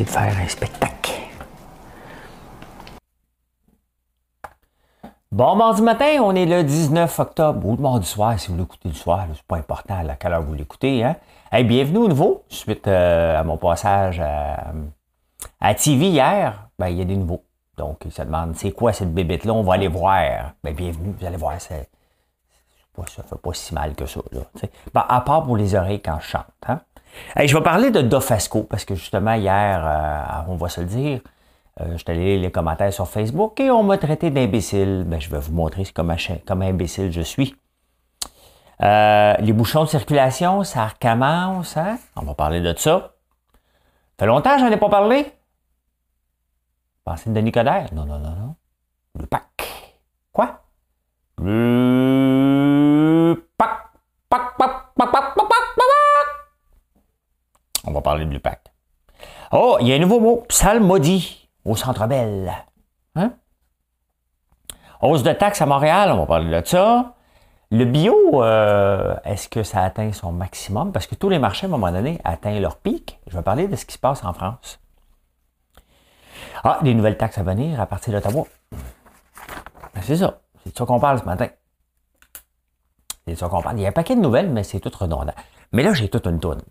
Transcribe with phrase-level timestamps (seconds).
[0.00, 1.12] De faire un spectacle.
[5.30, 8.88] Bon mardi matin, on est le 19 octobre ou le mardi soir, si vous l'écoutez
[8.88, 11.04] le soir, c'est pas important à quelle heure vous l'écoutez.
[11.04, 11.16] Hein?
[11.64, 17.04] bienvenue au nouveau, suite euh, à mon passage à, TV hier, ben, il y a
[17.04, 17.42] des nouveaux.
[17.76, 20.52] Donc, ils se demandent c'est quoi cette bébête-là, on va aller voir.
[20.62, 24.20] Ben, bienvenue, vous allez voir, ça ne fait pas si mal que ça.
[24.92, 26.46] ben, à part pour les oreilles quand je chante.
[26.68, 26.80] Hein?
[27.36, 31.20] Je vais parler de Dofasco parce que justement, hier, euh, on va se le dire,
[31.80, 35.04] euh, je suis allé les commentaires sur Facebook et on m'a traité d'imbécile.
[35.06, 36.16] Ben, je vais vous montrer comment,
[36.46, 37.56] comme imbécile je suis.
[38.82, 41.98] Euh, les bouchons de circulation, ça recommence, hein?
[42.16, 43.14] On va parler de ça.
[44.18, 45.32] Ça fait longtemps que j'en ai pas parlé?
[47.04, 47.92] Pensez de Denis Coderre?
[47.92, 48.54] Non, non, non, non.
[49.18, 49.44] Le pack.
[50.32, 50.60] Quoi?
[51.40, 53.80] Le pack.
[54.28, 54.73] Pack, pack,
[57.94, 58.72] va parler du pack.
[59.52, 60.44] Oh, il y a un nouveau mot.
[60.48, 62.52] Psalmodie au Centre Belle.
[63.16, 63.32] Hein?
[65.00, 67.14] Hausse de taxes à Montréal, on va parler de ça.
[67.70, 70.92] Le bio, euh, est-ce que ça atteint son maximum?
[70.92, 73.18] Parce que tous les marchés, à un moment donné, atteignent leur pic.
[73.26, 74.80] Je vais parler de ce qui se passe en France.
[76.62, 78.44] Ah, des nouvelles taxes à venir à partir d'Ottawa.
[79.94, 80.40] Ben, c'est ça.
[80.62, 81.48] C'est de ça qu'on parle ce matin.
[83.26, 83.78] C'est de ça qu'on parle.
[83.78, 85.34] Il y a un paquet de nouvelles, mais c'est tout redondant.
[85.72, 86.62] Mais là, j'ai toute une toune.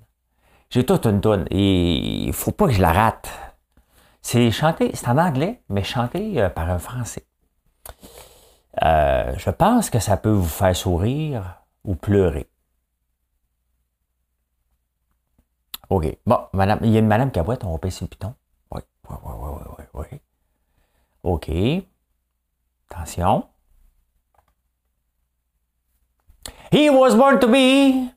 [0.73, 1.45] J'ai toute une toune.
[1.51, 3.29] Et il faut pas que je la rate.
[4.23, 7.27] C'est chanté, c'est en anglais, mais chanté euh, par un Français.
[8.81, 12.49] Euh, je pense que ça peut vous faire sourire ou pleurer.
[15.91, 16.17] OK.
[16.25, 18.33] Bon, madame, il y a une madame Cabouette, on va passer le piton.
[18.71, 18.81] Oui,
[19.11, 19.33] oui, oui,
[19.77, 20.21] oui, oui, oui.
[21.21, 21.51] OK.
[22.89, 23.45] Attention.
[26.71, 28.09] He was born to be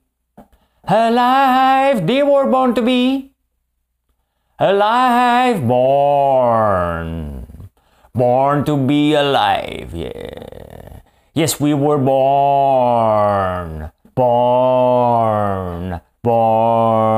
[0.87, 2.07] alive.
[2.07, 3.33] They were born to be
[4.59, 5.67] alive.
[5.67, 7.47] Born.
[8.15, 9.93] Born to be alive.
[9.93, 11.01] Yeah.
[11.35, 13.93] Yes, we were born.
[14.15, 16.01] Born.
[16.23, 17.17] Born.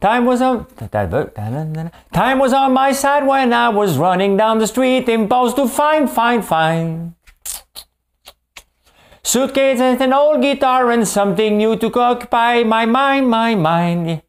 [0.00, 0.66] Time was on
[2.12, 6.08] time was on my side when I was running down the street, impulse to find,
[6.08, 7.14] find, find.
[9.28, 14.22] Suitcase and an old guitar and something new to occupy my mind, my mind.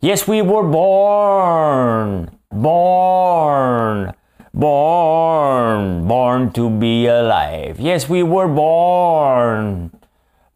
[0.00, 4.12] Yes, we were born, born,
[4.52, 7.78] born, born to be alive.
[7.78, 9.96] Yes, we were born,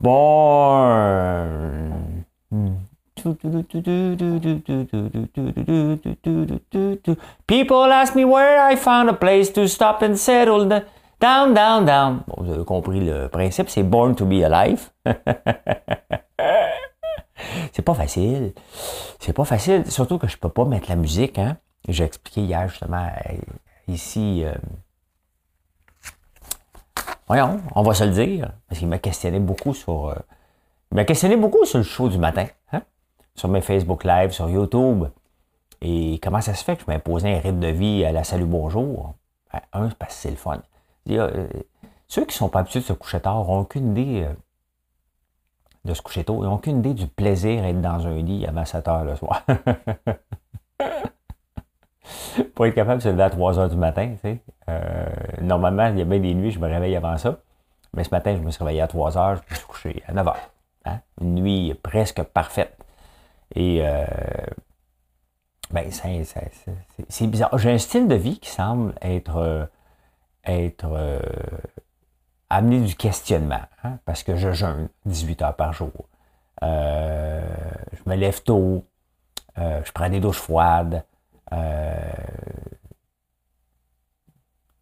[0.01, 2.27] born.
[7.47, 10.67] People ask me where I found a place to stop and settle
[11.25, 12.23] down, down, down.
[12.27, 14.91] Bon, vous avez compris le principe, c'est born to be alive.
[17.73, 18.53] c'est pas facile.
[19.21, 21.39] C'est pas facile, surtout que je peux pas mettre la musique.
[21.39, 21.57] Hein?
[21.89, 23.37] J'ai expliqué hier justement euh,
[23.89, 24.45] ici.
[24.45, 24.53] Euh,
[27.27, 30.09] voyons, on va se le dire, parce qu'il m'a questionné beaucoup sur.
[30.09, 30.15] Euh,
[30.93, 32.83] il m'a questionné beaucoup sur le show du matin, hein?
[33.35, 35.07] sur mes Facebook Live, sur YouTube.
[35.81, 38.45] Et comment ça se fait que je m'imposais un rythme de vie à la salut
[38.45, 39.15] bonjour?
[39.51, 40.61] Ben, un, c'est parce que c'est le fun.
[42.09, 44.27] Ceux qui sont pas habitués de se coucher tard n'ont aucune idée
[45.85, 46.43] de se coucher tôt.
[46.43, 49.45] Ils n'ont aucune idée du plaisir d'être dans un lit avant 7 heures le soir.
[52.55, 54.41] Pour être capable de se lever à 3 heures du matin, tu sais.
[54.69, 55.07] Euh,
[55.41, 57.39] normalement, il y a bien des nuits, je me réveille avant ça.
[57.95, 60.13] Mais ce matin, je me suis réveillé à 3 heures, je me suis couché à
[60.13, 60.51] 9 heures.
[60.87, 61.01] Hein.
[61.21, 62.77] Une nuit presque parfaite.
[63.55, 64.07] Et euh,
[65.71, 65.91] ben,
[67.09, 67.57] c'est bizarre.
[67.59, 69.69] J'ai un style de vie qui semble être,
[70.49, 71.21] euh, être
[72.51, 76.09] amener du questionnement, hein, parce que je jeûne 18 heures par jour.
[76.63, 77.43] Euh,
[77.93, 78.85] je me lève tôt,
[79.59, 81.05] euh, je prends des douches froides.
[81.53, 81.93] Euh,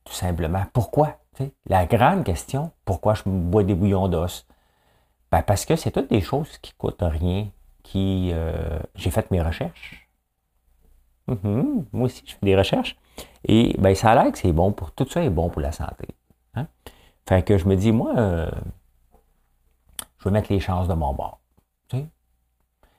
[0.05, 1.19] tout simplement, pourquoi?
[1.67, 4.47] La grande question, pourquoi je bois des bouillons d'os?
[5.31, 7.49] Ben parce que c'est toutes des choses qui coûtent rien,
[7.83, 8.35] qui
[8.95, 10.09] j'ai fait mes recherches.
[11.29, 11.85] Mm-hmm.
[11.93, 12.97] moi aussi, je fais des recherches.
[13.45, 15.73] Et ben, ça a l'air que c'est bon pour tout ça est bon pour la
[15.73, 16.09] santé.
[17.29, 18.51] Fait que je me dis, moi, euh,
[20.19, 21.39] je vais mettre les chances de mon bord.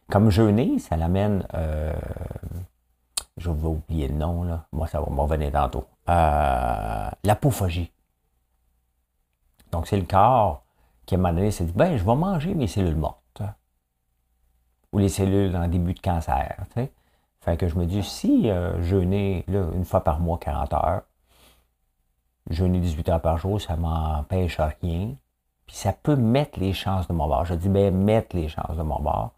[0.09, 1.93] Comme jeûner, ça l'amène, euh,
[3.37, 4.65] je vais oublier le nom, là.
[4.71, 7.91] moi ça va me revenir tantôt, euh, l'apophagie.
[9.71, 10.63] Donc c'est le corps
[11.05, 13.41] qui à un moment donné s'est dit, ben je vais manger mes cellules mortes.
[14.91, 16.57] Ou les cellules en début de cancer.
[16.75, 16.91] sais.
[17.43, 21.01] Fait que je me dis, si euh, jeûner une fois par mois 40 heures,
[22.49, 25.15] jeûner 18 heures par jour, ça m'empêche rien.
[25.67, 27.43] Puis ça peut mettre les chances de mon bord.
[27.45, 29.31] Je dis bien mettre les chances de mon bord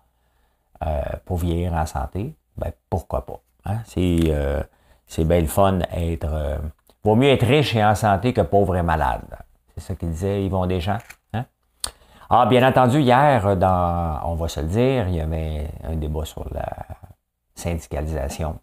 [0.85, 2.35] euh, pour vieillir en santé.
[2.57, 3.41] Ben pourquoi pas.
[3.65, 3.79] Hein?
[3.85, 4.61] C'est, euh,
[5.07, 6.27] c'est bien le fun être.
[6.31, 6.57] Euh,
[7.03, 9.35] vaut mieux être riche et en santé que pauvre et malade.
[9.73, 10.97] C'est ça qu'il disait Yvon Deschamps.
[11.33, 11.45] Hein?
[12.29, 16.25] Ah, bien entendu, hier, dans, on va se le dire, il y avait un débat
[16.25, 16.65] sur la
[17.55, 18.59] syndicalisation.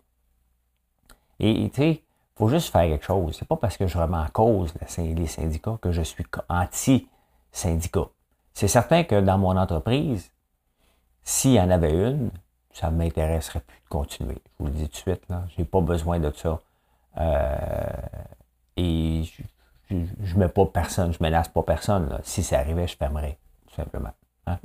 [1.41, 3.37] Et tu sais, il faut juste faire quelque chose.
[3.39, 8.07] C'est pas parce que je remets en cause les syndicats que je suis anti-syndicat.
[8.55, 10.31] C'est certain que dans mon entreprise,
[11.25, 12.31] s'il y en avait une,
[12.73, 14.39] ça ne m'intéresserait plus de continuer.
[14.45, 15.23] Je vous le dis tout de suite.
[15.29, 16.61] Je n'ai pas besoin de ça.
[17.19, 17.87] Euh,
[18.77, 19.25] et
[19.91, 22.19] je ne mets pas personne, je menace pas personne.
[22.23, 24.13] Si ça arrivait, je fermerais, tout simplement.
[24.47, 24.59] Hein.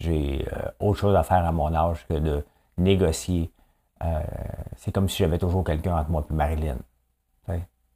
[0.00, 2.44] J'ai euh, autre chose à faire à mon âge que de
[2.78, 3.52] négocier.
[4.02, 4.20] Euh,
[4.76, 6.78] c'est comme si j'avais toujours quelqu'un entre moi et Marilyn.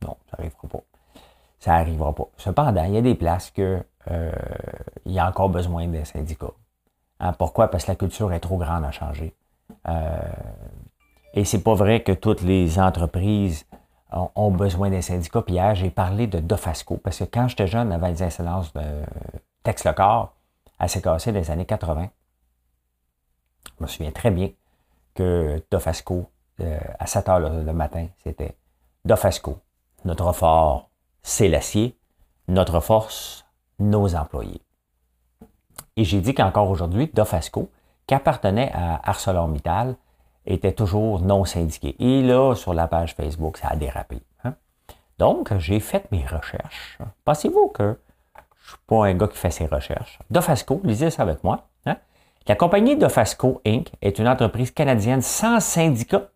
[0.02, 0.82] Non, ça n'arrivera pas.
[1.58, 2.28] Ça n'arrivera pas.
[2.36, 4.32] Cependant, il y a des places que euh,
[5.04, 6.52] il y a encore besoin des syndicats.
[7.20, 7.68] Hein, pourquoi?
[7.68, 9.34] Parce que la culture est trop grande à changer.
[9.88, 10.18] Euh,
[11.34, 13.66] et c'est pas vrai que toutes les entreprises
[14.12, 15.42] ont, besoin des syndicats.
[15.42, 19.02] Puis hier, j'ai parlé de Dofasco, parce que quand j'étais jeune, avant les incidences de
[19.62, 20.34] Tex le corps,
[20.80, 22.08] elle s'est cassée dans les années 80.
[23.78, 24.48] Je me souviens très bien
[25.18, 26.30] que Dofasco,
[26.60, 28.56] euh, à 7 heures le matin, c'était
[29.04, 29.58] Dofasco,
[30.04, 30.90] notre fort,
[31.22, 31.96] c'est l'acier.
[32.46, 33.44] Notre force,
[33.78, 34.62] nos employés.
[35.96, 37.70] Et j'ai dit qu'encore aujourd'hui, Dofasco,
[38.06, 39.96] qui appartenait à ArcelorMittal,
[40.46, 41.94] était toujours non syndiqué.
[41.98, 44.22] Et là, sur la page Facebook, ça a dérapé.
[44.44, 44.54] Hein.
[45.18, 46.98] Donc, j'ai fait mes recherches.
[47.26, 47.98] Pensez-vous que
[48.34, 50.18] je ne suis pas un gars qui fait ses recherches?
[50.30, 51.68] Dofasco, lisez ça avec moi.
[52.48, 53.90] La compagnie Dofasco Inc.
[54.00, 56.30] est une entreprise canadienne sans syndicat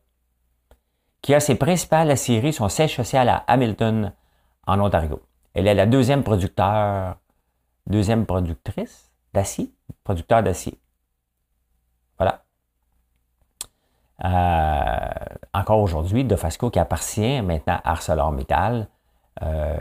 [1.23, 4.13] qui a ses principales aciéries, son siège social à Hamilton,
[4.67, 5.23] en Ontario.
[5.55, 7.17] Elle est la deuxième producteur,
[7.87, 9.73] deuxième productrice d'acier,
[10.05, 10.79] producteur d'acier.
[12.19, 12.45] Voilà.
[14.25, 18.87] Euh, encore aujourd'hui, Dofasco, qui appartient maintenant à ArcelorMittal,
[19.41, 19.79] euh,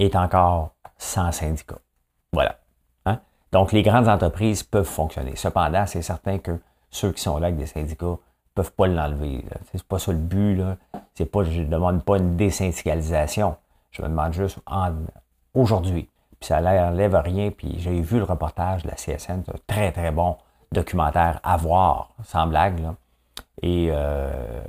[0.00, 1.78] est encore sans syndicat.
[2.32, 2.58] Voilà.
[3.54, 5.36] Donc, les grandes entreprises peuvent fonctionner.
[5.36, 6.58] Cependant, c'est certain que
[6.90, 8.16] ceux qui sont là avec des syndicats
[8.52, 9.44] peuvent pas l'enlever.
[9.70, 10.60] C'est pas ça le but.
[11.14, 13.54] C'est pas, je ne demande pas une désyndicalisation.
[13.92, 14.58] Je me demande juste
[15.54, 16.08] aujourd'hui.
[16.40, 17.52] Puis ça n'enlève rien.
[17.52, 20.36] Puis j'ai vu le reportage de la CSN, un très très bon
[20.72, 22.82] documentaire à voir, sans blague.
[23.62, 24.64] Et, euh,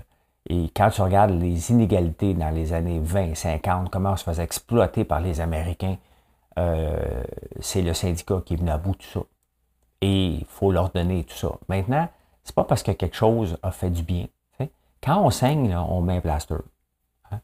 [0.47, 4.43] et quand tu regardes les inégalités dans les années 20, 50, comment on se faisait
[4.43, 5.97] exploiter par les Américains,
[6.57, 7.23] euh,
[7.59, 9.19] c'est le syndicat qui est venu à bout de tout ça.
[10.01, 11.49] Et il faut leur donner tout ça.
[11.67, 12.07] Maintenant,
[12.43, 14.27] c'est pas parce que quelque chose a fait du bien.
[15.05, 16.55] Quand on saigne, on met un plaster.
[17.31, 17.39] Hein?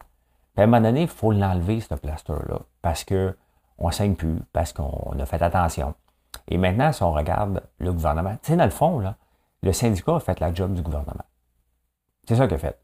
[0.58, 3.36] à un moment donné, il faut l'enlever, ce plaster-là, parce qu'on
[3.80, 5.94] ne saigne plus, parce qu'on a fait attention.
[6.48, 9.16] Et maintenant, si on regarde le gouvernement, tu sais, dans le fond, là,
[9.62, 11.26] le syndicat a fait la job du gouvernement.
[12.28, 12.80] C'est ça qu'il a fait.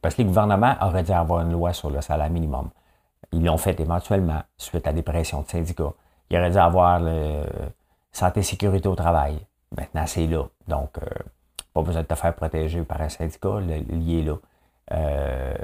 [0.00, 2.70] Parce que le gouvernement aurait dû avoir une loi sur le salaire minimum.
[3.34, 5.92] Ils l'ont fait éventuellement suite à des pressions de syndicats.
[6.30, 7.44] Il aurait dû avoir le
[8.12, 9.38] santé sécurité au travail.
[9.76, 10.44] Maintenant, c'est là.
[10.68, 11.06] Donc, euh,
[11.72, 14.36] pas besoin de te faire protéger par un syndicat, lié là.
[14.92, 15.54] Euh,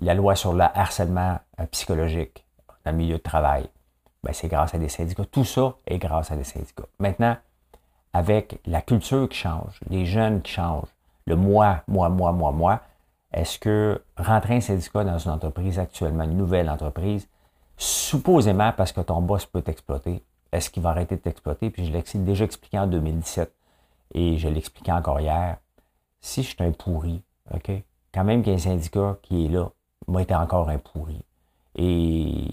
[0.00, 2.44] la loi sur le harcèlement euh, psychologique
[2.84, 3.68] dans le milieu de travail,
[4.24, 5.24] ben, c'est grâce à des syndicats.
[5.30, 6.86] Tout ça est grâce à des syndicats.
[6.98, 7.36] Maintenant,
[8.12, 10.92] avec la culture qui change, les jeunes qui changent,
[11.26, 12.80] le moi, moi, moi, moi, moi,
[13.36, 17.28] est-ce que rentrer un syndicat dans une entreprise actuellement, une nouvelle entreprise,
[17.76, 21.68] supposément parce que ton boss peut t'exploiter, est-ce qu'il va arrêter de t'exploiter?
[21.68, 23.52] Puis je l'ai déjà expliqué en 2017
[24.14, 25.58] et je l'expliquais encore hier.
[26.20, 27.70] Si je suis un pourri, OK?
[28.14, 29.68] Quand même qu'il y a un syndicat qui est là,
[30.08, 31.22] moi, été encore un pourri.
[31.74, 32.48] Et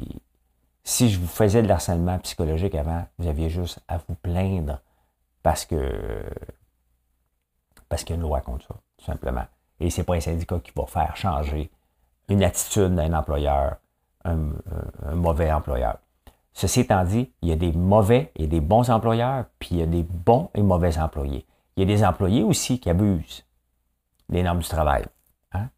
[0.84, 4.82] si je vous faisais de l'harcèlement psychologique avant, vous aviez juste à vous plaindre
[5.44, 6.24] parce que
[7.88, 9.46] parce qu'il y a une loi contre ça, tout simplement.
[9.80, 11.72] Et c'est pas un syndicat qui va faire changer
[12.30, 13.78] une attitude d'un employeur,
[14.24, 15.98] un mauvais employeur.
[16.54, 19.82] Ceci étant dit, il y a des mauvais et des bons employeurs, puis il y
[19.82, 21.46] a des bons et mauvais employés.
[21.76, 23.44] Il y a des employés aussi qui abusent
[24.30, 25.06] des normes du travail.
[25.54, 25.70] Hein?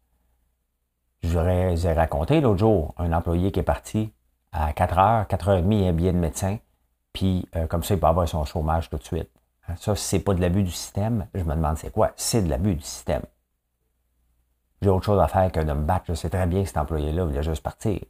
[1.22, 4.12] Je vous ai raconté l'autre jour un employé qui est parti
[4.52, 6.58] à 4 heures, 4 heures et demie, un billet de médecin,
[7.12, 9.30] puis euh, comme ça, il peut avoir son chômage tout de suite.
[9.68, 12.12] Hein, ça, c'est pas de l'abus du système, je me demande c'est quoi?
[12.16, 13.22] C'est de l'abus du système.
[14.82, 16.06] J'ai autre chose à faire que de me battre.
[16.08, 18.00] Je sais très bien que cet employé-là voulait juste partir.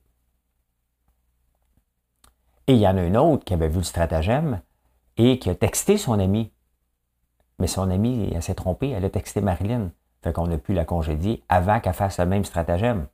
[2.69, 4.61] Et il y en a une autre qui avait vu le stratagème
[5.17, 6.53] et qui a texté son ami.
[7.59, 9.91] Mais son ami, elle s'est trompée, elle a texté Marilyn.
[10.23, 13.07] Fait qu'on a pu la congédier avant qu'elle fasse le même stratagème.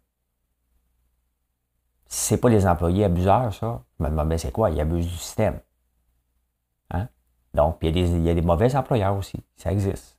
[2.06, 3.82] C'est pas les employés abuseurs, ça.
[3.99, 4.71] Je me demande, bien, c'est quoi?
[4.71, 5.61] Ils abusent du système.
[6.90, 7.09] Hein?
[7.54, 9.42] Donc, il y, a des, mauvais employeurs aussi.
[9.56, 10.12] Ça existe.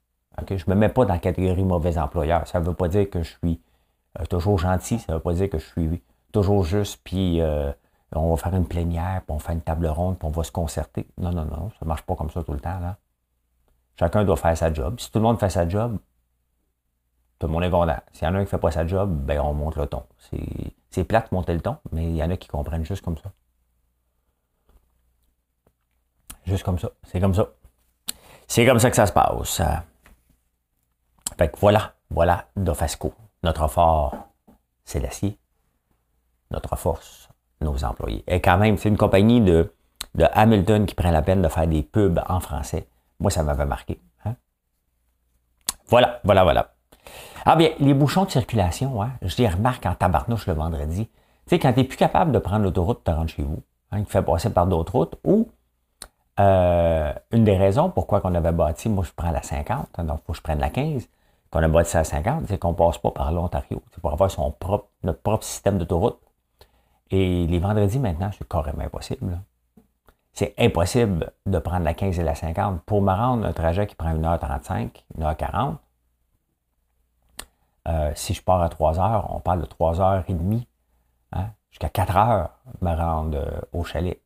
[0.50, 2.48] Je ne me mets pas dans la catégorie mauvais employeur.
[2.48, 3.62] Ça ne veut pas dire que je suis
[4.20, 5.00] euh, toujours gentil.
[5.00, 7.72] Ça ne veut pas dire que je suis toujours juste, puis euh,
[8.13, 10.52] on va faire une plénière, puis on fait une table ronde, puis on va se
[10.52, 11.08] concerter.
[11.18, 11.70] Non, non, non.
[11.72, 12.80] Ça ne marche pas comme ça tout le temps.
[12.80, 12.98] Là.
[14.00, 15.00] Chacun doit faire sa job.
[15.00, 15.98] Si tout le monde fait sa job,
[17.40, 18.00] tout le monde est content.
[18.12, 19.86] S'il y en a un qui ne fait pas sa job, ben on monte le
[19.86, 20.04] ton.
[20.90, 23.18] C'est plate de monter le ton, mais il y en a qui comprennent juste comme
[23.18, 23.32] ça.
[26.46, 26.90] Juste comme ça.
[27.04, 27.48] C'est comme ça.
[28.48, 29.62] C'est comme ça que ça se passe.
[31.38, 33.13] Fait que voilà, voilà Dofasco.
[33.44, 34.16] Notre fort,
[34.86, 35.38] c'est l'acier.
[36.52, 37.30] Notre force,
[37.62, 38.24] nos employés.
[38.28, 39.74] Et quand même, c'est une compagnie de,
[40.16, 42.88] de Hamilton qui prend la peine de faire des pubs en français.
[43.20, 44.00] Moi, ça m'avait marqué.
[44.25, 44.36] Hein.
[45.88, 46.74] Voilà, voilà, voilà.
[47.46, 51.08] Ah bien, les bouchons de circulation, hein, je les remarque en tabarnouche le vendredi.
[51.08, 51.12] Tu
[51.48, 53.62] sais, quand tu n'es plus capable de prendre l'autoroute te rendre chez vous,
[53.92, 55.50] hein, tu fais passer par d'autres routes, ou
[56.40, 60.20] euh, une des raisons pourquoi on avait bâti, moi je prends la 50, hein, donc
[60.22, 61.08] il faut que je prenne la 15,
[61.54, 63.84] qu'on a bâti à 50, c'est qu'on ne passe pas par l'Ontario.
[63.92, 64.32] C'est pour avoir
[65.04, 66.20] notre propre système d'autoroute.
[67.12, 69.40] Et les vendredis maintenant, c'est carrément impossible.
[70.34, 72.82] C'est impossible de prendre la 15 et la 50.
[72.82, 75.76] Pour me rendre un trajet qui prend 1h35, 1h40,
[77.88, 80.68] euh, si je pars à 3 heures, on parle de 3 heures et demie,
[81.34, 82.50] hein, jusqu'à 4 heures
[82.82, 84.20] me rendre euh, au chalet.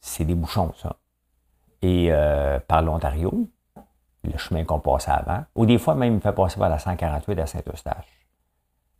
[0.00, 0.96] C'est des bouchons, ça.
[1.80, 3.48] Et euh, par l'Ontario,
[4.24, 6.78] le chemin qu'on passait avant, ou des fois même, il me fait passer par la
[6.78, 8.06] 148 à Saint-Eustache.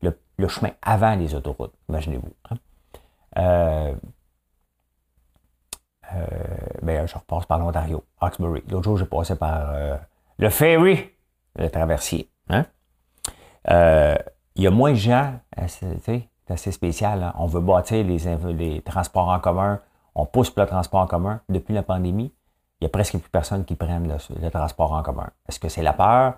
[0.02, 2.32] Le, chemin avant les autoroutes, imaginez-vous.
[2.50, 3.92] Hein.
[6.82, 8.62] ben, je repasse par l'Ontario, Hawkesbury.
[8.70, 9.74] L'autre jour, j'ai passé par
[10.38, 11.10] le ferry,
[11.56, 12.30] le traversier.
[12.48, 12.64] Hein?
[13.70, 14.16] Euh,
[14.56, 17.22] il y a moins de gens, euh, c'est assez spécial.
[17.22, 17.34] Hein.
[17.36, 19.80] On veut bâtir les, transports en commun,
[20.14, 21.40] on pousse le transport en commun.
[21.48, 22.32] Depuis la pandémie,
[22.80, 25.28] il n'y a presque plus personne qui prenne le, transport en commun.
[25.48, 26.34] Est-ce que c'est la peur?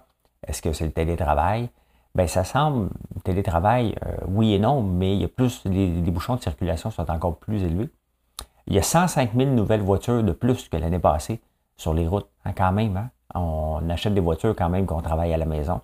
[0.46, 1.70] Est-ce que c'est le télétravail?
[2.14, 5.88] Ben, ça semble, le télétravail, euh, oui et non, mais il y a plus, les,
[6.10, 7.88] bouchons de circulation sont encore plus élevés.
[8.66, 11.40] Il y a 105 000 nouvelles voitures de plus que l'année passée
[11.76, 12.96] sur les routes, hein, quand même.
[12.96, 13.10] Hein.
[13.34, 15.80] On achète des voitures quand même qu'on travaille à la maison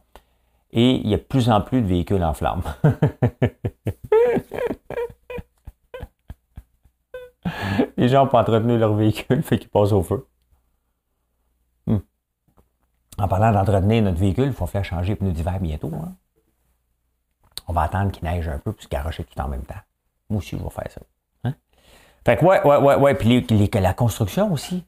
[0.73, 2.63] et il y a de plus en plus de véhicules en flammes.
[7.97, 10.27] Les gens n'ont pas entretenu leur véhicule, fait qu'ils passent au feu.
[13.19, 15.91] En parlant d'entretenir notre véhicule, il faut faire changer les pneus d'hiver bientôt.
[15.95, 16.15] Hein.
[17.67, 19.75] On va attendre qu'il neige un peu puis se garocher tout en même temps.
[20.31, 21.01] Moi aussi, je vais faire ça.
[21.45, 21.55] Hein?
[22.25, 23.15] Fait que ouais, ouais, ouais, ouais.
[23.15, 24.85] Puis la construction aussi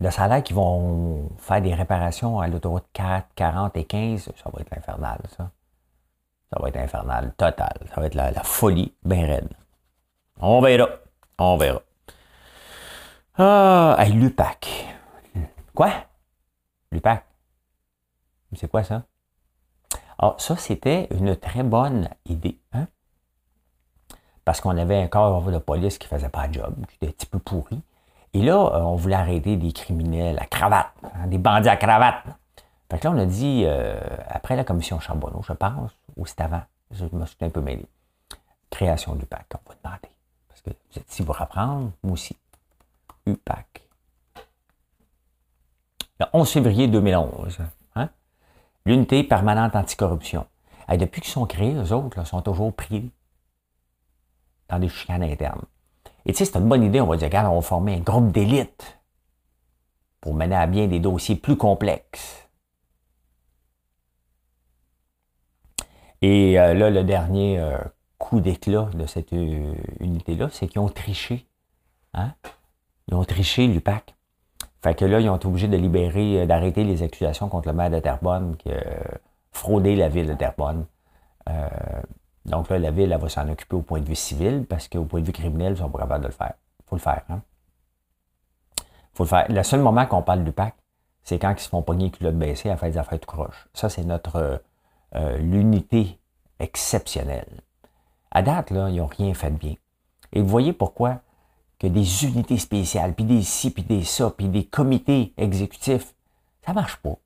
[0.00, 4.60] le salaire qu'ils vont faire des réparations à l'autoroute 4, 40 et 15, ça va
[4.60, 5.50] être infernal, ça.
[6.52, 7.74] Ça va être infernal, total.
[7.88, 9.48] Ça va être la, folie, bien raide.
[10.40, 10.88] On verra.
[11.38, 11.80] On verra.
[13.38, 14.93] Ah, hey, l'UPAC.
[15.74, 15.90] Quoi?
[16.92, 17.24] L'UPAC?
[18.54, 19.02] C'est quoi ça?
[20.18, 22.60] Ah, ça, c'était une très bonne idée.
[22.72, 22.86] Hein?
[24.44, 27.10] Parce qu'on avait un corps de police qui faisait pas de job, qui était un
[27.10, 27.82] petit peu pourri.
[28.32, 32.24] Et là, euh, on voulait arrêter des criminels à cravate, hein, des bandits à cravate.
[32.90, 36.40] Fait que là, on a dit, euh, après la commission Charbonneau, je pense, ou c'est
[36.40, 37.86] avant, je me suis un peu mêlé,
[38.70, 40.14] création du PAC, on va demander.
[40.48, 42.36] Parce que vous êtes ici pour apprendre, moi aussi.
[43.26, 43.83] UPAC.
[46.20, 47.58] Le 11 février 2011,
[47.96, 48.10] hein?
[48.86, 50.46] l'unité permanente anticorruption.
[50.90, 53.10] Et depuis qu'ils sont créés, eux autres sont toujours pris
[54.68, 55.64] dans des chicanes internes.
[56.26, 58.00] Et tu sais, c'est une bonne idée, on va dire, regarde, on va former un
[58.00, 58.98] groupe d'élite
[60.20, 62.48] pour mener à bien des dossiers plus complexes.
[66.22, 67.76] Et euh, là, le dernier euh,
[68.16, 71.46] coup d'éclat de cette euh, unité-là, c'est qu'ils ont triché.
[72.14, 72.32] Hein?
[73.08, 74.14] Ils ont triché l'UPAC.
[74.84, 77.88] Fait que là, ils ont été obligés de libérer, d'arrêter les accusations contre le maire
[77.88, 78.82] de Terrebonne qui a
[79.50, 80.84] fraudé la ville de Terrebonne.
[82.44, 85.04] Donc là, la ville, elle va s'en occuper au point de vue civil parce qu'au
[85.04, 86.52] point de vue criminel, ils sont pas capables de le faire.
[86.86, 87.22] Faut le faire.
[87.30, 87.40] Hein?
[89.14, 89.46] faut le faire.
[89.48, 90.74] Le seul moment qu'on parle du PAC,
[91.22, 93.68] c'est quand ils se font pogner culotte baissée à faire des affaires tout croche.
[93.72, 94.60] Ça, c'est notre
[95.14, 96.18] euh, l'unité
[96.58, 97.62] exceptionnelle.
[98.30, 99.76] À date, là, ils n'ont rien fait de bien.
[100.34, 101.20] Et vous voyez pourquoi
[101.78, 106.14] que des unités spéciales, puis des ci, puis des ça, puis des comités exécutifs,
[106.64, 107.16] ça marche pas.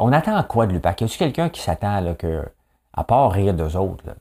[0.00, 1.00] on attend quoi de l'UPAC?
[1.00, 2.14] Y a-t-il quelqu'un qui s'attend
[2.92, 4.14] à part rire d'eux autres, là,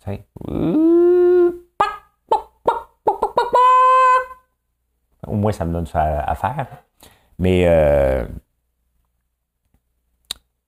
[5.29, 6.67] au moins ça me donne ça à, faire.
[7.37, 8.25] Mais euh,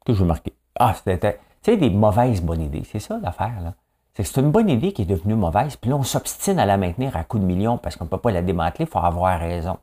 [0.05, 0.53] que je veux marquer.
[0.75, 1.39] Ah, c'était.
[1.61, 2.83] Tu sais, des mauvaises bonnes idées.
[2.89, 3.73] C'est ça l'affaire, là.
[4.13, 6.65] C'est que c'est une bonne idée qui est devenue mauvaise, puis là, on s'obstine à
[6.65, 8.99] la maintenir à coups de millions parce qu'on ne peut pas la démanteler, il faut
[8.99, 9.77] avoir raison.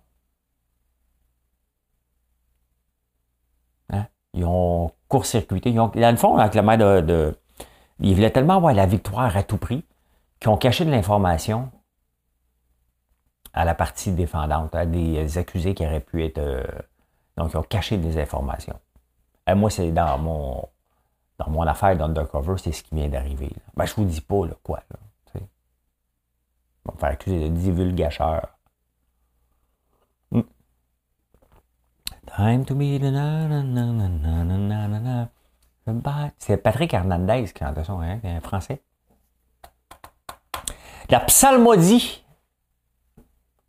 [3.90, 4.06] Hein?
[4.34, 5.72] Ils ont court-circuité.
[5.72, 7.36] Dans le fond, avec le maire de,
[8.00, 9.84] Ils voulaient tellement avoir la victoire à tout prix
[10.40, 11.70] qu'ils ont caché de l'information
[13.54, 16.38] à la partie défendante, à des accusés qui auraient pu être.
[16.38, 16.62] Euh,
[17.36, 18.78] donc, ils ont caché des informations.
[19.46, 20.68] Et moi, c'est dans mon
[21.38, 23.50] dans mon affaire d'undercover, c'est ce qui vient d'arriver.
[23.76, 24.82] Ben, je vous dis pas là, quoi.
[24.90, 25.40] Là,
[26.84, 28.48] On va me faire accuser de divulgacheur.
[30.32, 30.42] Hmm.
[32.36, 32.98] Time to be
[36.38, 38.82] C'est Patrick Hernandez qui a ça, hein, un français.
[41.08, 42.24] La psalmodie.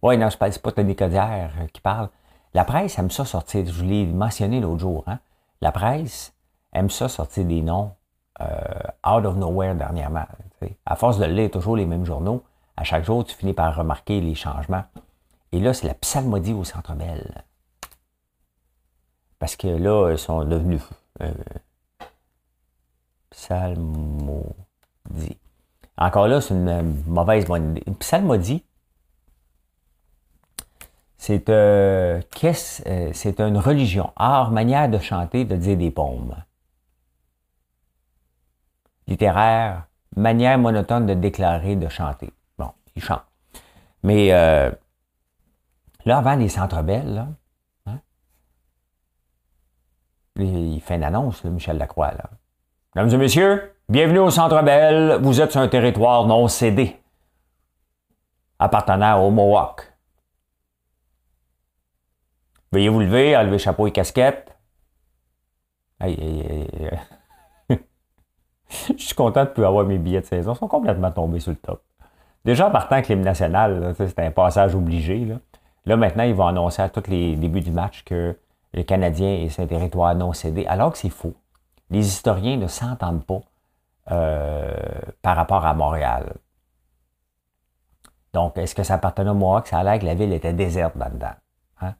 [0.01, 2.09] Oui, non, c'est pas, Tony Codière qui parle.
[2.53, 3.65] La presse aime ça sortir.
[3.65, 5.03] Je l'ai mentionné l'autre jour.
[5.07, 5.19] Hein.
[5.61, 6.33] La presse,
[6.73, 7.91] aime ça sortir des noms
[8.41, 8.45] euh,
[9.07, 10.25] out of nowhere dernièrement.
[10.85, 12.43] À force de lire toujours les mêmes journaux,
[12.77, 14.83] à chaque jour, tu finis par remarquer les changements.
[15.51, 17.43] Et là, c'est la psalmodie au Centre Bell.
[19.39, 20.81] Parce que là, ils sont devenus
[21.21, 21.33] euh,
[23.29, 24.53] psalmodie.
[25.97, 27.83] Encore là, c'est une mauvaise bonne idée.
[27.87, 28.63] Une psalmodie,
[31.17, 36.35] c'est euh, euh, c'est une religion, art, manière de chanter, de dire des paumes
[39.09, 42.31] littéraire, manière monotone de déclarer, de chanter.
[42.57, 43.23] Bon, il chante.
[44.03, 44.71] Mais euh,
[46.05, 47.27] là, avant les centres belles, là,
[47.87, 47.99] hein,
[50.37, 52.11] il fait une annonce, Michel Lacroix.
[52.11, 52.29] Là.
[52.95, 55.19] Mesdames et messieurs, bienvenue au Centre Belle.
[55.21, 57.01] Vous êtes sur un territoire non cédé,
[58.59, 59.91] appartenant au Mohawk.
[62.71, 64.55] Veuillez vous lever, enlever chapeau et casquette.
[68.97, 70.53] je suis content de pouvoir avoir mes billets de saison.
[70.53, 71.81] Ils sont complètement tombés sur le top.
[72.45, 75.27] Déjà, en partant avec l'hymne national, c'était un passage obligé.
[75.85, 75.97] Là.
[75.97, 78.37] maintenant, ils vont annoncer à tous les débuts du match que
[78.73, 81.33] le Canadien est un territoire non cédé, alors que c'est faux.
[81.89, 83.41] Les historiens ne s'entendent pas
[84.11, 84.73] euh,
[85.21, 86.33] par rapport à Montréal.
[88.33, 90.95] Donc, est-ce que ça appartenait à moi Ça a l'air que la ville était déserte
[90.95, 91.33] là-dedans.
[91.81, 91.95] Hein?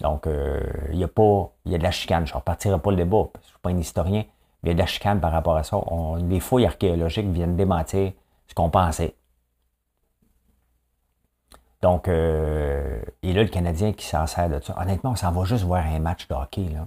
[0.00, 0.60] Donc, euh,
[0.92, 2.24] il y a pas, il y a de la chicane.
[2.26, 4.24] Je ne repartirai pas le débat, je ne suis pas un historien.
[4.62, 5.78] Il y a de la chicane par rapport à ça.
[6.18, 8.12] les fouilles archéologiques viennent démentir
[8.46, 9.14] ce qu'on pensait.
[11.82, 14.74] Donc, euh, et là, le Canadien qui s'en sert de ça.
[14.78, 16.68] Honnêtement, on s'en va juste voir un match de hockey.
[16.68, 16.86] Là.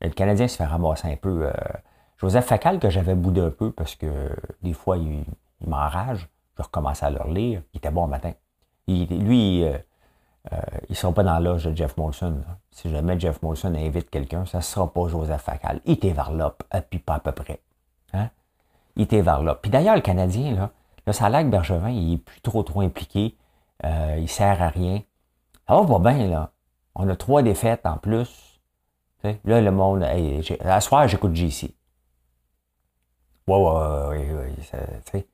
[0.00, 1.46] le Canadien se fait ramasser un peu.
[1.46, 1.52] Euh,
[2.18, 4.30] Joseph Facal, que j'avais boudé un peu parce que
[4.62, 5.24] des fois, il,
[5.66, 6.28] m'enrage.
[6.56, 7.62] Je recommence à le lire.
[7.74, 8.32] Il était bon le matin.
[8.88, 9.76] lui, euh,
[10.50, 10.56] euh,
[10.88, 12.42] ils ne seront pas dans l'âge de Jeff Molson.
[12.70, 15.80] Si jamais Jeff Molson invite quelqu'un, ça ne sera pas Joseph Facal.
[15.84, 16.54] Il était vers là,
[16.90, 17.60] puis pas à peu près.
[18.12, 18.30] Hein?
[18.96, 19.54] Il était là.
[19.54, 20.70] Puis d'ailleurs, le Canadien, là,
[21.06, 23.36] là ça a l'air que Bergevin, il est plus trop trop impliqué.
[23.84, 25.02] Euh, il sert à rien.
[25.68, 26.50] Ça va pas bien, là.
[26.94, 28.60] On a trois défaites en plus.
[29.44, 30.02] là, le monde.
[30.02, 31.74] Hey, à soir, j'écoute JC.
[33.46, 34.54] Ouais, ouais,
[35.14, 35.26] ouais,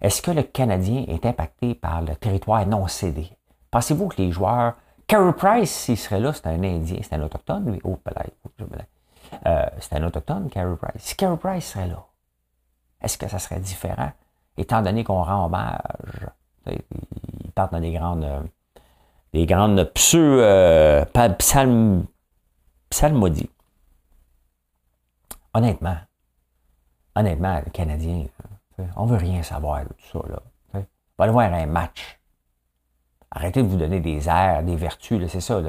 [0.00, 3.30] Est-ce que le Canadien est impacté par le territoire non cédé?
[3.70, 4.74] Pensez-vous que les joueurs.
[5.06, 7.80] Carey Price, s'il serait là, c'est un Indien, c'est un Autochtone, lui?
[7.84, 8.86] Oh, peut-être.
[9.46, 11.02] Euh, c'est un Autochtone, Carey Price.
[11.02, 12.04] Si Carey Price serait là,
[13.00, 14.12] est-ce que ça serait différent?
[14.56, 16.28] Étant donné qu'on rend hommage,
[16.66, 18.26] ils partent dans des grandes.
[19.32, 21.04] des grandes pseu, euh,
[21.38, 22.06] psalm,
[22.88, 23.50] psalmodies.
[25.54, 25.96] Honnêtement,
[27.16, 28.26] honnêtement, le Canadien,
[28.96, 30.28] on veut rien savoir de tout ça.
[30.28, 30.40] Là,
[30.74, 30.78] on
[31.18, 32.19] va aller voir un match
[33.30, 35.60] Arrêtez de vous donner des airs, des vertus, c'est ça,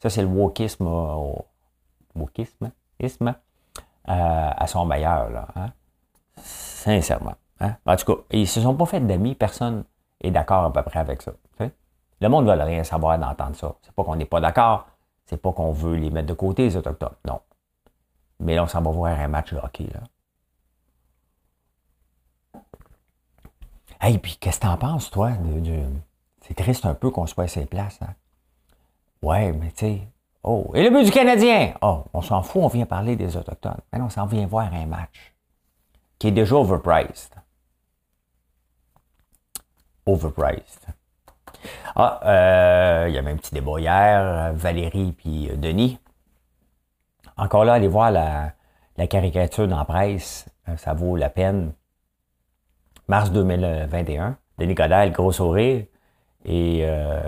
[0.00, 2.26] Ça, c'est le wokisme, euh,
[3.00, 3.34] isme,
[4.08, 5.72] euh, à son meilleur, là, hein?
[6.36, 7.34] Sincèrement.
[7.60, 7.76] Hein?
[7.86, 9.84] En tout cas, ils se sont pas fait d'amis, personne
[10.20, 11.32] est d'accord à peu près avec ça.
[12.20, 13.76] Le monde ne veut rien savoir d'entendre ça.
[13.82, 14.88] C'est pas qu'on n'est pas d'accord,
[15.26, 17.14] c'est pas qu'on veut les mettre de côté, les Autochtones.
[17.24, 17.40] Non.
[18.40, 20.00] Mais là, on s'en va voir un match de hockey, là.
[24.00, 25.84] Hey, puis qu'est-ce que t'en penses, toi, de,
[26.48, 28.00] c'est triste un peu qu'on soit à ces places.
[28.00, 28.14] Hein?
[29.22, 30.08] Ouais, mais tu sais.
[30.42, 31.74] Oh, et le but du Canadien!
[31.82, 33.80] Oh, on s'en fout, on vient parler des Autochtones.
[33.92, 35.34] Mais non, on s'en vient voir un match
[36.18, 37.34] qui est déjà overpriced.
[40.06, 40.86] overpriced.
[41.94, 45.98] Ah, euh, il y avait un petit débat hier, Valérie puis Denis.
[47.36, 48.52] Encore là, allez voir la,
[48.96, 51.74] la caricature dans la presse, ça vaut la peine.
[53.06, 55.84] Mars 2021, Denis Godel, gros sourire.
[56.50, 57.20] Et euh,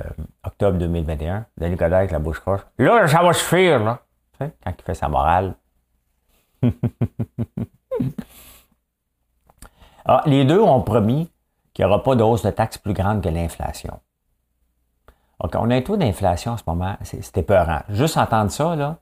[0.44, 2.62] octobre 2021, Denis Godel avec la bouche croche.
[2.78, 3.98] Là, ça va suffire, là.
[4.38, 5.56] Tu quand il fait sa morale.
[10.06, 11.30] ah, les deux ont promis
[11.74, 14.00] qu'il n'y aura pas de de taxes plus grande que l'inflation.
[15.40, 17.80] OK, on a un taux d'inflation en ce moment, c'est épeurant.
[17.90, 19.00] Juste entendre ça, là,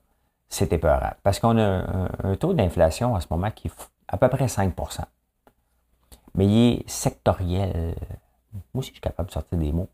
[0.49, 1.13] c'est épeurant.
[1.23, 3.73] Parce qu'on a un, un taux d'inflation en ce moment qui est
[4.09, 4.99] à peu près 5%
[6.35, 7.95] Mais il est sectoriel.
[8.53, 9.89] Moi aussi, je suis capable de sortir des mots.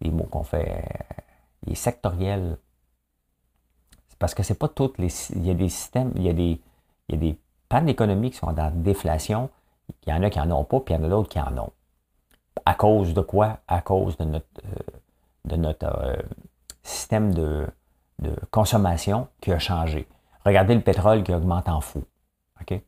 [0.00, 0.84] Des mots qu'on fait.
[1.66, 2.58] Il est sectoriel.
[4.08, 5.08] C'est parce que c'est pas toutes les.
[5.32, 6.60] Il y a des systèmes, il y a des,
[7.08, 9.50] il y a des pannes d'économie qui sont dans la déflation.
[10.06, 11.40] Il y en a qui en ont pas, puis il y en a d'autres qui
[11.40, 11.72] en ont.
[12.64, 13.58] À cause de quoi?
[13.66, 14.98] À cause de notre, euh,
[15.46, 16.16] de notre euh,
[16.82, 17.66] système de,
[18.20, 20.06] de, consommation qui a changé.
[20.44, 22.04] Regardez le pétrole qui augmente en fou.
[22.60, 22.80] OK?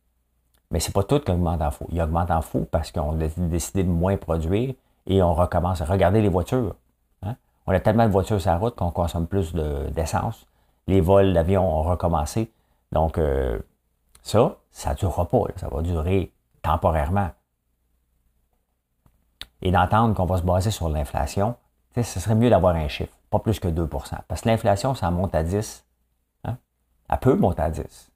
[0.73, 1.87] Mais c'est pas tout qui augmente en fou.
[1.91, 4.75] Il augmente en fou parce qu'on a décidé de moins produire
[5.07, 6.75] et on recommence à regarder les voitures.
[7.23, 7.37] Hein?
[7.67, 10.47] On a tellement de voitures sur la route qu'on consomme plus d'essence.
[10.87, 12.51] les vols d'avion ont recommencé.
[12.91, 13.59] Donc, euh,
[14.23, 15.45] ça, ça ne durera pas.
[15.57, 16.33] Ça va durer
[16.63, 17.31] temporairement.
[19.61, 21.55] Et d'entendre qu'on va se baser sur l'inflation,
[21.95, 23.89] ce serait mieux d'avoir un chiffre, pas plus que 2%
[24.27, 25.85] Parce que l'inflation, ça monte à 10.
[26.45, 26.57] Hein?
[27.11, 28.12] Elle peut monter à 10.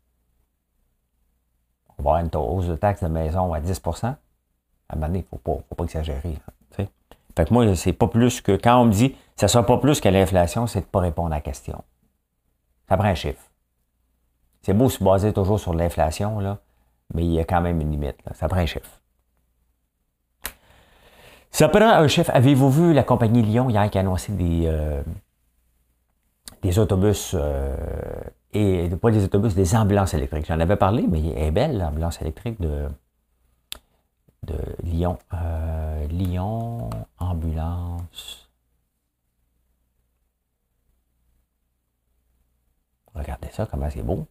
[1.99, 5.21] On va avoir une hausse de taxe de maison à 10% À un moment donné,
[5.21, 6.39] il ne faut pas, exagérer.
[6.77, 10.01] fait que moi, c'est pas plus que quand on me dit ça sera pas plus
[10.01, 11.85] que l'inflation, c'est de ne pas répondre à la question.
[12.89, 13.43] Ça prend un chiffre.
[14.63, 16.59] C'est beau se baser toujours sur l'inflation, là,
[17.15, 18.17] mais il y a quand même une limite.
[18.35, 19.01] Ça prend un chiffre.
[21.51, 22.31] Ça prend un chiffre.
[22.35, 25.03] Avez-vous vu la compagnie Lyon hier qui a annoncé des, euh,
[26.63, 27.77] des autobus euh,
[28.53, 30.47] et pas des autobus, des ambulances électriques.
[30.47, 32.89] J'en avais parlé, mais elle est belle, l'ambulance électrique de,
[34.45, 35.19] de Lyon.
[35.35, 38.49] Euh, Lyon, ambulance.
[43.15, 44.27] Regardez ça, comment c'est beau.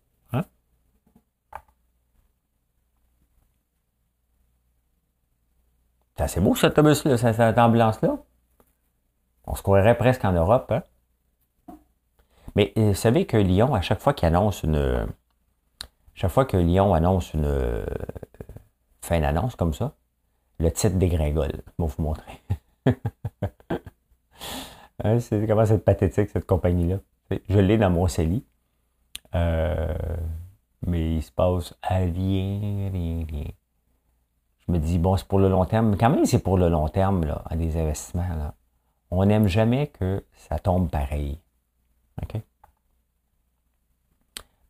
[6.18, 8.18] C'est assez beau cet autobus-là, cette ambulance-là.
[9.48, 10.72] On se croirait presque en Europe.
[10.72, 10.84] Hein?
[12.56, 15.08] Mais euh, vous savez que Lyon, à chaque fois qu'il annonce une.
[16.14, 17.86] Chaque fois que Lyon annonce une euh,
[19.02, 19.96] fin d'annonce comme ça,
[20.60, 21.52] le titre dégringole.
[21.52, 22.42] Je vais vous montrer.
[25.04, 27.00] Hein, c'est comment c'est pathétique cette compagnie-là?
[27.50, 28.46] Je l'ai dans mon CELI.
[29.36, 29.94] Euh,
[30.88, 32.10] mais il se passe rien,
[32.94, 33.46] rien, rien
[34.68, 36.70] je me dis, bon, c'est pour le long terme, mais quand même, c'est pour le
[36.70, 38.28] long terme, là, à des investissements.
[38.28, 38.56] Là.
[39.12, 41.40] On n'aime jamais que ça tombe pareil.
[42.22, 42.42] OK?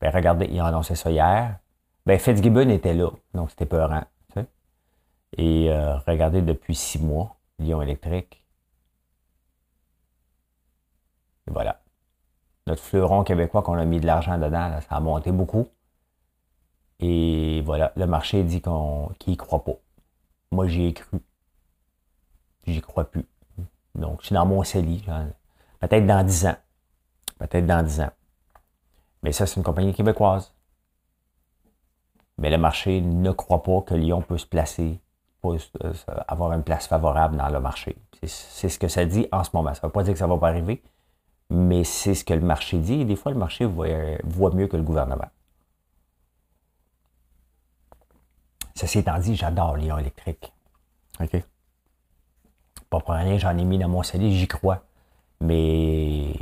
[0.01, 1.59] Ben, regardez, il a annoncé ça hier.
[2.05, 4.03] Ben, Fitzgibbon était là, donc c'était peurant.
[4.27, 4.47] Tu sais?
[5.37, 8.45] Et euh, regardez, depuis six mois, Lyon électrique.
[11.47, 11.81] Et voilà.
[12.67, 15.67] Notre fleuron québécois qu'on a mis de l'argent dedans, ça a monté beaucoup.
[16.99, 19.75] Et voilà, le marché dit qu'on, qu'il n'y croit pas.
[20.51, 21.19] Moi, j'y ai cru.
[22.65, 23.25] J'y crois plus.
[23.93, 25.03] Donc, je suis dans mon CELI.
[25.79, 26.55] Peut-être dans 10 ans.
[27.39, 28.11] Peut-être dans 10 ans.
[29.23, 30.53] Mais ça, c'est une compagnie québécoise.
[32.37, 34.99] Mais le marché ne croit pas que Lyon peut se placer,
[35.41, 35.93] peut euh,
[36.27, 37.97] avoir une place favorable dans le marché.
[38.23, 39.73] C'est ce que ça dit en ce moment.
[39.73, 40.83] Ça ne veut pas dire que ça ne va pas arriver,
[41.49, 43.01] mais c'est ce que le marché dit.
[43.01, 45.29] Et des fois, le marché voit mieux que le gouvernement.
[48.75, 50.51] Ceci étant dit, j'adore Lyon électrique.
[51.21, 51.43] OK?
[52.89, 54.83] Pas pour rien, j'en ai mis dans mon CD, j'y crois.
[55.39, 56.33] Mais,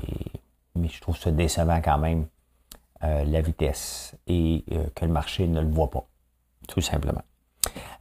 [0.76, 2.28] mais je trouve ça décevant quand même,
[3.04, 6.06] euh, la vitesse, et euh, que le marché ne le voit pas,
[6.68, 7.22] tout simplement.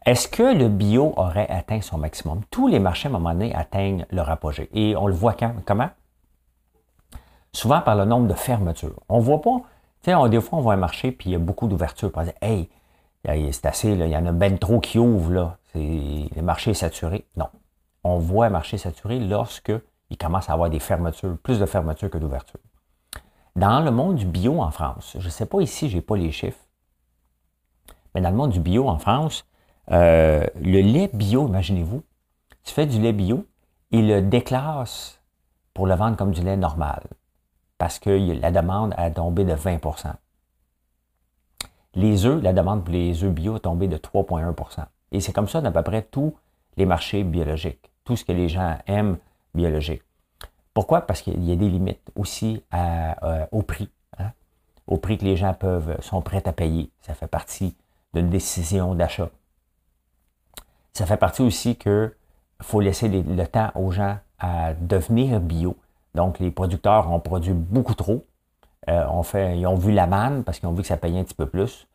[0.04, 2.42] Est-ce que le bio aurait atteint son maximum?
[2.50, 4.68] Tous les marchés, à un moment donné, atteignent leur apogée.
[4.72, 5.54] Et on le voit quand?
[5.64, 5.90] Comment?
[7.52, 8.98] Souvent par le nombre de fermetures.
[9.08, 9.62] On ne voit pas,
[10.02, 12.10] tu sais, des fois, on voit un marché, puis il y a beaucoup d'ouvertures.
[12.14, 12.68] On dire, hey,
[13.24, 15.58] c'est assez, il y en a ben trop qui ouvrent, là.
[15.74, 17.24] Le marché est saturé.
[17.36, 17.46] Non.
[18.02, 19.72] On voit un marché saturé lorsque
[20.12, 22.60] il commence à avoir des fermetures, plus de fermetures que d'ouvertures.
[23.56, 26.16] Dans le monde du bio en France, je ne sais pas ici, je n'ai pas
[26.16, 26.64] les chiffres,
[28.14, 29.44] mais dans le monde du bio en France,
[29.90, 32.02] euh, le lait bio, imaginez-vous,
[32.62, 33.44] tu fais du lait bio,
[33.90, 35.20] il le déclasse
[35.74, 37.02] pour le vendre comme du lait normal,
[37.78, 40.14] parce que la demande a tombé de 20%
[41.94, 45.48] les œufs, la demande pour les œufs bio est tombée de 3,1% Et c'est comme
[45.48, 46.34] ça dans à peu près tous
[46.76, 47.90] les marchés biologiques.
[48.04, 49.18] tout ce que les gens aiment
[49.54, 50.02] biologique.
[50.74, 51.02] Pourquoi?
[51.02, 53.90] Parce qu'il y a des limites aussi euh, au prix.
[54.18, 54.32] Hein?
[54.86, 56.90] Au prix que les gens peuvent, sont prêts à payer.
[57.02, 57.76] Ça fait partie
[58.14, 59.30] d'une décision d'achat.
[60.92, 62.14] Ça fait partie aussi que
[62.60, 65.76] faut laisser le temps aux gens à devenir bio.
[66.14, 68.26] Donc, les producteurs ont produit beaucoup trop.
[68.88, 71.24] Euh, fait, ils ont vu la manne parce qu'ils ont vu que ça payait un
[71.24, 71.86] petit peu plus.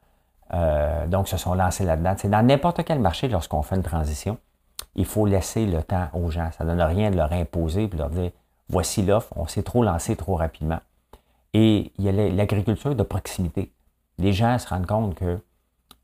[0.54, 2.16] Euh, donc, se sont lancés là-dedans.
[2.18, 4.38] C'est dans n'importe quel marché, lorsqu'on fait une transition,
[4.96, 6.50] il faut laisser le temps aux gens.
[6.58, 8.32] Ça ne donne rien de leur imposer et de leur dire
[8.70, 10.80] voici l'offre, on s'est trop lancé trop rapidement.
[11.54, 13.72] Et il y a l'agriculture de proximité.
[14.18, 15.40] Les gens se rendent compte que,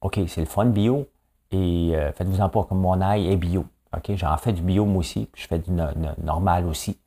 [0.02, 1.08] OK, c'est le fun bio,
[1.52, 3.66] et euh, faites-vous-en pas comme mon ail est bio.
[3.96, 6.98] OK, j'en fais du bio moi aussi, puis je fais du normal aussi.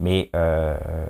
[0.00, 1.06] Mais il euh,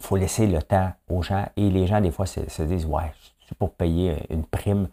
[0.00, 1.46] faut laisser le temps aux gens.
[1.56, 3.12] Et les gens, des fois, se, disent Ouais,
[3.48, 4.88] c'est pour payer une prime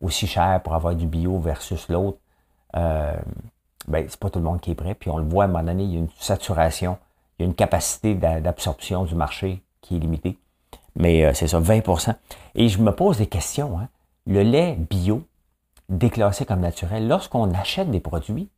[0.00, 2.18] aussi chère pour avoir du bio versus l'autre.
[2.76, 3.16] Euh,
[3.88, 4.94] ben, c'est pas tout le monde qui est prêt.
[4.94, 6.98] Puis on le voit à un moment donné, il y a une saturation,
[7.38, 10.38] il y a une capacité d'absorption du marché qui est limitée.
[10.96, 12.14] Mais euh, c'est ça, 20%
[12.54, 13.78] Et je me pose des questions.
[13.78, 13.88] Hein.
[14.26, 15.22] Le lait bio,
[15.88, 18.48] déclassé comme naturel, lorsqu'on achète des produits,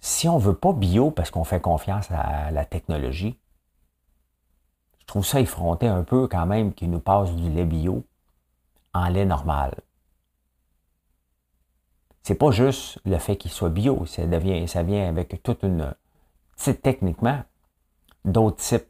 [0.00, 3.38] si on ne veut pas bio parce qu'on fait confiance à la technologie,
[5.12, 8.02] trouve ça effronté un peu quand même qu'il nous passe du lait bio
[8.94, 9.74] en lait normal.
[12.22, 15.92] C'est pas juste le fait qu'il soit bio, ça, devient, ça vient avec toute une.
[16.82, 17.42] Techniquement
[18.24, 18.86] d'autres types,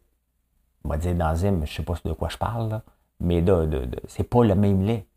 [0.84, 2.82] on va dire d'enzymes, je sais pas de quoi je parle,
[3.18, 5.08] mais de, de, c'est pas le même lait.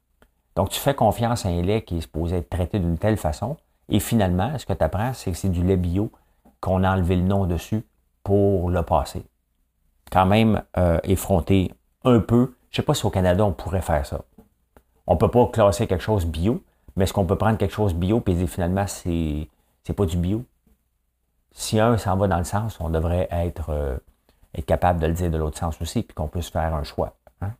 [0.55, 3.57] Donc tu fais confiance à un lait qui est supposé être traité d'une telle façon,
[3.89, 6.11] et finalement, ce que tu apprends, c'est que c'est du lait bio
[6.61, 7.85] qu'on a enlevé le nom dessus
[8.23, 9.23] pour le passer.
[10.11, 12.55] Quand même euh, effronté un peu.
[12.71, 14.21] Je ne sais pas si au Canada, on pourrait faire ça.
[15.07, 16.63] On ne peut pas classer quelque chose bio,
[16.95, 19.47] mais est-ce qu'on peut prendre quelque chose bio et dire finalement, c'est,
[19.83, 20.43] c'est pas du bio?
[21.51, 23.97] Si un s'en va dans le sens, on devrait être, euh,
[24.53, 27.15] être capable de le dire de l'autre sens aussi, puis qu'on puisse faire un choix.
[27.41, 27.51] Hein?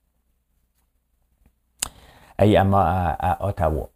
[2.38, 3.90] à, Ottawa.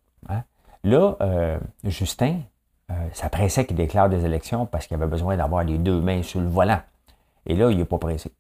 [0.84, 2.40] Là, euh, Justin,
[2.90, 6.24] euh, ça pressait qu'il déclare des élections parce qu'il avait besoin d'avoir les deux mains
[6.24, 6.80] sur le volant.
[7.46, 8.32] Et là, il n'est pas pressé.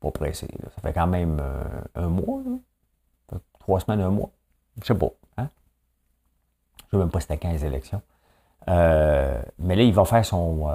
[0.00, 0.48] Pas pressé.
[0.62, 2.42] Ça fait quand même euh, un mois,
[3.58, 4.30] trois semaines, un mois.
[4.80, 5.10] Je sais pas.
[5.38, 5.48] Hein?
[6.78, 8.02] Je ne sais même pas c'était quand les élections.
[8.66, 10.68] mais là, il va faire son,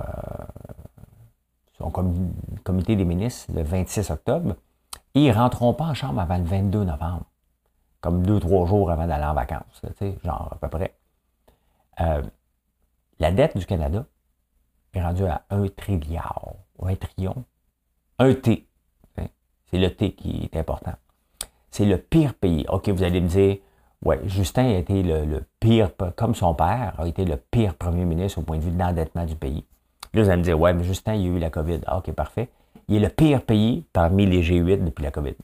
[1.78, 1.92] son
[2.64, 4.56] comité des ministres le 26 octobre.
[5.14, 7.26] Et ils ne rentreront pas en chambre avant le 22 novembre
[8.02, 9.82] comme deux, trois jours avant d'aller en vacances,
[10.24, 10.96] genre à peu près.
[12.02, 12.24] Euh,
[13.20, 14.06] la dette du Canada
[14.94, 17.46] est rendue à un trilliard, un trillion.
[18.18, 18.68] Un T.
[19.72, 20.94] C'est le T qui est important.
[21.70, 22.66] C'est le pire pays.
[22.70, 23.58] OK, vous allez me dire,
[24.04, 28.40] ouais, Justin a été le, pire, comme son père, a été le pire premier ministre
[28.40, 29.66] au point de vue de l'endettement du pays.
[30.14, 31.80] Là, vous allez me dire, ouais, mais Justin, il a eu la COVID.
[31.88, 32.50] Ah, OK, parfait.
[32.90, 35.36] Il est le pire pays parmi les G8 depuis la COVID.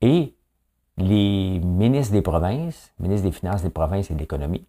[0.00, 0.34] Et
[0.96, 4.64] les ministres des provinces, ministres des Finances des provinces et de l'économie,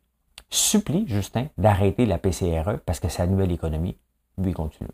[0.49, 3.97] supplient Justin d'arrêter la PCRE parce que ça nuit l'économie.
[4.39, 4.89] Lui, continue.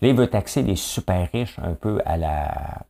[0.00, 2.86] Là, il veut taxer les super riches un peu à la,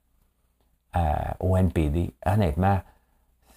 [1.41, 2.13] au NPD.
[2.27, 2.81] Honnêtement,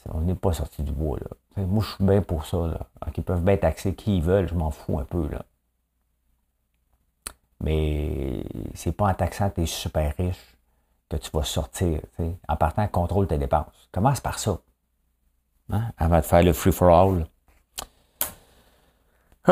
[0.10, 1.20] on n'est pas sorti du bois.
[1.20, 1.64] Là.
[1.66, 2.88] Moi, je suis bien pour ça.
[3.16, 5.28] Ils peuvent bien taxer qui ils veulent, je m'en fous un peu.
[5.28, 5.44] Là.
[7.60, 10.56] Mais c'est pas en taxant tes super riches
[11.10, 12.02] que tu vas sortir.
[12.48, 13.90] En partant, contrôle tes dépenses.
[13.92, 14.60] Commence par ça.
[15.72, 17.28] Hein, avant de faire le free for all.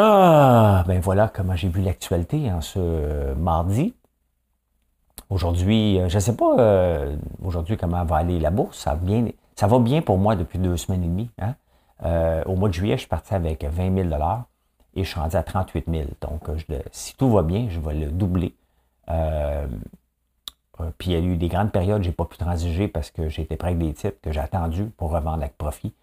[0.02, 3.94] Ah, ben voilà comment j'ai vu l'actualité en ce mardi.
[5.30, 8.80] Aujourd'hui, euh, je ne sais pas euh, aujourd'hui comment va aller la bourse.
[8.80, 9.26] Ça bien,
[9.58, 11.30] ça va bien pour moi depuis deux semaines et demie.
[11.42, 11.56] Hein.
[12.06, 14.24] Euh, au mois de juillet, je suis parti avec 20 000
[14.96, 16.04] et je suis rendu à 38 000.
[16.22, 16.50] Donc,
[16.94, 18.56] si tout va bien, je vais le doubler.
[19.10, 19.68] Euh,
[20.98, 23.58] puis il y a eu des grandes périodes, j'ai pas pu transiger parce que j'étais
[23.58, 25.94] prêt avec des titres que j'ai attendu pour revendre avec profit.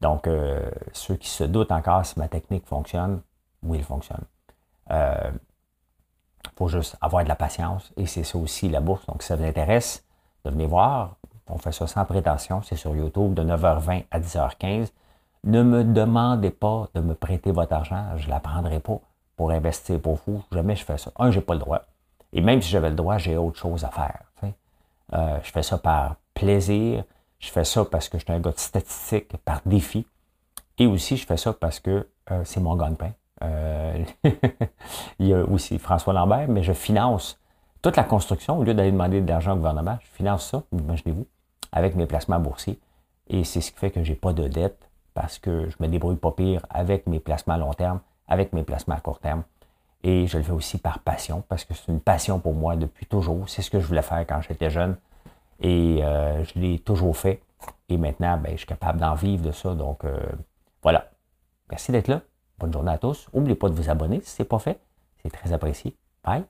[0.00, 3.20] Donc, euh, ceux qui se doutent encore si ma technique fonctionne,
[3.62, 4.24] oui, elle fonctionne.
[4.88, 5.30] Il euh,
[6.56, 9.06] faut juste avoir de la patience et c'est ça aussi la bourse.
[9.06, 10.04] Donc, si ça vous intéresse
[10.44, 14.88] de voir, on fait ça sans prétention, c'est sur YouTube de 9h20 à 10h15.
[15.44, 19.00] Ne me demandez pas de me prêter votre argent, je ne la prendrai pas
[19.36, 20.42] pour investir pour vous.
[20.52, 21.10] Jamais je fais ça.
[21.18, 21.82] Un, je n'ai pas le droit.
[22.32, 24.22] Et même si j'avais le droit, j'ai autre chose à faire.
[25.14, 27.04] Euh, je fais ça par plaisir.
[27.38, 30.06] Je fais ça parce que je suis un gars de statistique, par défi.
[30.78, 33.12] Et aussi, je fais ça parce que euh, c'est mon gagne-pain.
[33.42, 34.04] Euh,
[35.18, 37.38] il y a aussi François Lambert, mais je finance
[37.82, 41.26] toute la construction, au lieu d'aller demander de l'argent au gouvernement, je finance ça, imaginez-vous,
[41.72, 42.78] avec mes placements boursiers.
[43.28, 45.88] Et c'est ce qui fait que je n'ai pas de dette parce que je me
[45.88, 49.42] débrouille pas pire avec mes placements à long terme, avec mes placements à court terme.
[50.04, 53.06] Et je le fais aussi par passion parce que c'est une passion pour moi depuis
[53.06, 53.48] toujours.
[53.48, 54.96] C'est ce que je voulais faire quand j'étais jeune.
[55.60, 57.42] Et euh, je l'ai toujours fait.
[57.88, 59.74] Et maintenant, ben, je suis capable d'en vivre de ça.
[59.74, 60.18] Donc, euh,
[60.82, 61.10] voilà.
[61.70, 62.20] Merci d'être là.
[62.62, 63.26] Bonne journée à tous.
[63.34, 64.78] N'oubliez pas de vous abonner si ce n'est pas fait.
[65.20, 65.96] C'est très apprécié.
[66.22, 66.44] Bye.